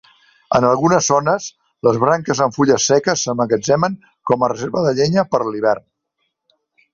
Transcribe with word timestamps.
En 0.59 0.63
algunes 0.67 1.09
zones, 1.09 1.49
les 1.87 1.99
branques 2.03 2.41
amb 2.45 2.55
fulles 2.61 2.87
seques 2.93 3.27
s'emmagatzemen 3.27 3.99
com 4.31 4.47
a 4.47 4.51
reserva 4.55 4.85
de 4.89 4.95
llenya 5.01 5.27
per 5.35 5.43
a 5.45 5.51
l'hivern. 5.51 5.87